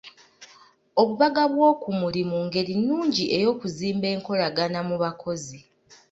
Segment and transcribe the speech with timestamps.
[1.01, 5.59] Obubaga bw'okumulimu ngeri nnungi ey'okuzimba enkolagana mu bakozi.